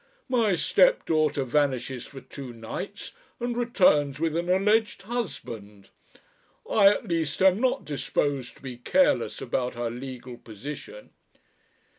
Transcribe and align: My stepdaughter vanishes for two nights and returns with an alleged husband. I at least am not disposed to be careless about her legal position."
My 0.29 0.55
stepdaughter 0.55 1.43
vanishes 1.43 2.07
for 2.07 2.21
two 2.21 2.53
nights 2.53 3.13
and 3.39 3.55
returns 3.55 4.19
with 4.19 4.35
an 4.35 4.49
alleged 4.49 5.03
husband. 5.03 5.89
I 6.67 6.87
at 6.87 7.07
least 7.07 7.39
am 7.39 7.59
not 7.61 7.85
disposed 7.85 8.55
to 8.55 8.63
be 8.63 8.77
careless 8.77 9.41
about 9.41 9.75
her 9.75 9.91
legal 9.91 10.37
position." 10.39 11.11